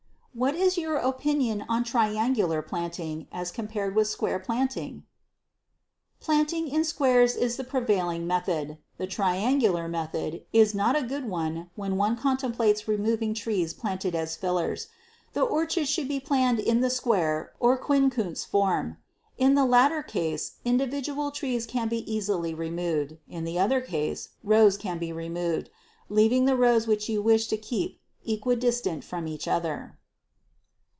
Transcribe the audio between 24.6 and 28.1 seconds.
can be removed leaving the rows which you wish to keep